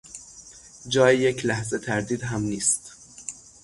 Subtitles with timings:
[0.87, 2.93] جای یک لحظه تردید هم نیست